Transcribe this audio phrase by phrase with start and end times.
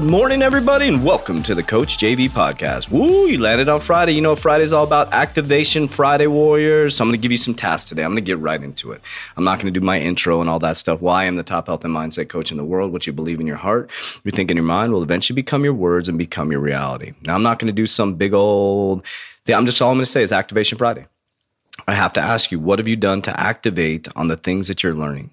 [0.00, 2.90] morning, everybody, and welcome to the Coach JV podcast.
[2.90, 4.12] Woo, you landed on Friday.
[4.12, 6.96] You know, Friday's all about activation, Friday Warriors.
[6.96, 8.02] So I'm going to give you some tasks today.
[8.02, 9.02] I'm going to get right into it.
[9.36, 11.02] I'm not going to do my intro and all that stuff.
[11.02, 12.92] Why I'm the top health and mindset coach in the world.
[12.92, 13.90] What you believe in your heart,
[14.24, 17.12] you think in your mind will eventually become your words and become your reality.
[17.22, 19.04] Now, I'm not going to do some big old
[19.44, 19.56] thing.
[19.56, 21.06] I'm just all I'm going to say is Activation Friday.
[21.86, 24.82] I have to ask you, what have you done to activate on the things that
[24.82, 25.30] you're learning?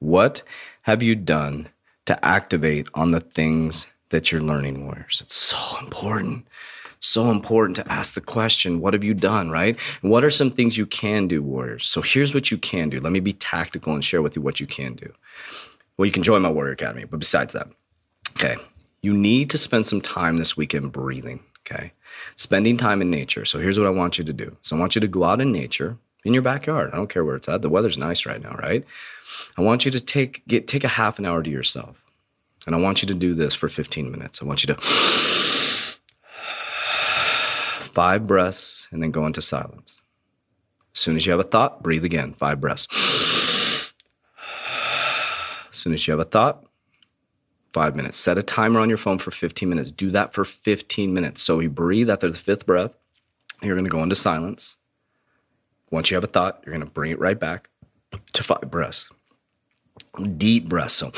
[0.00, 0.42] What
[0.82, 1.68] have you done?
[2.06, 5.20] to activate on the things that you're learning, warriors.
[5.22, 6.46] It's so important.
[7.00, 9.76] So important to ask the question, what have you done, right?
[10.02, 11.86] And what are some things you can do, warriors?
[11.88, 13.00] So here's what you can do.
[13.00, 15.12] Let me be tactical and share with you what you can do.
[15.96, 17.68] Well, you can join my Warrior Academy, but besides that,
[18.36, 18.56] okay,
[19.02, 21.92] you need to spend some time this weekend breathing, okay?
[22.36, 23.44] Spending time in nature.
[23.44, 24.56] So here's what I want you to do.
[24.62, 26.90] So I want you to go out in nature in your backyard.
[26.92, 27.62] I don't care where it's at.
[27.62, 28.84] The weather's nice right now, right?
[29.56, 32.02] I want you to take get take a half an hour to yourself.
[32.66, 34.40] And I want you to do this for 15 minutes.
[34.40, 34.80] I want you to
[37.80, 40.02] five breaths and then go into silence.
[40.94, 42.86] As soon as you have a thought, breathe again, five breaths.
[45.70, 46.64] As soon as you have a thought,
[47.72, 48.16] five minutes.
[48.16, 49.90] Set a timer on your phone for 15 minutes.
[49.90, 51.42] Do that for 15 minutes.
[51.42, 52.94] So you breathe after the fifth breath.
[53.62, 54.76] You're going to go into silence.
[55.90, 57.68] Once you have a thought, you're going to bring it right back
[58.32, 59.10] to five breaths.
[60.36, 60.94] Deep breaths.
[60.94, 61.10] So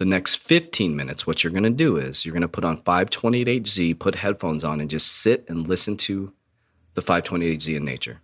[0.00, 2.80] the next 15 minutes, what you're going to do is you're going to put on
[2.80, 6.32] 528HZ, put headphones on, and just sit and listen to
[6.94, 8.22] the 528HZ in nature.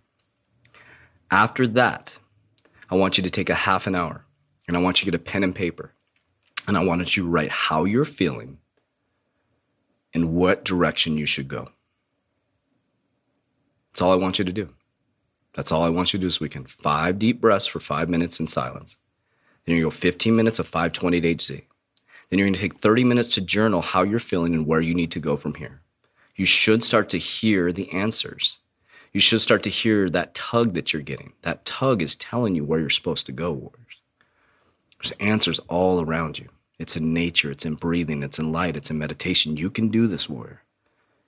[1.29, 2.17] After that,
[2.89, 4.25] I want you to take a half an hour
[4.67, 5.93] and I want you to get a pen and paper
[6.67, 8.57] and I want you to write how you're feeling
[10.15, 11.69] and what direction you should go.
[13.91, 14.73] That's all I want you to do.
[15.53, 16.71] That's all I want you to do this weekend.
[16.71, 18.97] Five deep breaths for five minutes in silence.
[19.67, 21.61] Then you go 15 minutes of 528HZ.
[22.29, 24.95] Then you're going to take 30 minutes to journal how you're feeling and where you
[24.95, 25.81] need to go from here.
[26.37, 28.59] You should start to hear the answers.
[29.11, 31.33] You should start to hear that tug that you're getting.
[31.41, 34.01] That tug is telling you where you're supposed to go, warriors.
[34.99, 36.47] There's answers all around you.
[36.79, 39.57] It's in nature, it's in breathing, it's in light, it's in meditation.
[39.57, 40.61] You can do this, warrior.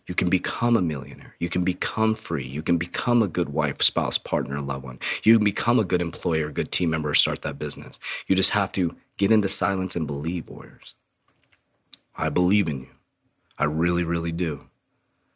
[0.10, 1.36] You can become a millionaire.
[1.38, 2.44] You can become free.
[2.44, 4.98] You can become a good wife, spouse, partner, loved one.
[5.22, 8.00] You can become a good employer, a good team member, start that business.
[8.26, 10.96] You just have to get into silence and believe, warriors.
[12.18, 12.90] I believe in you.
[13.60, 14.60] I really, really do.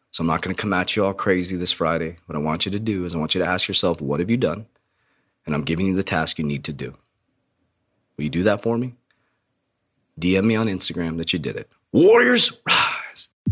[0.09, 2.17] So I'm not going to come at you all crazy this Friday.
[2.25, 4.31] What I want you to do is I want you to ask yourself, what have
[4.31, 4.65] you done?
[5.45, 6.97] And I'm giving you the task you need to do.
[8.17, 8.95] Will you do that for me?
[10.19, 11.69] DM me on Instagram that you did it.
[11.91, 12.51] Warriors.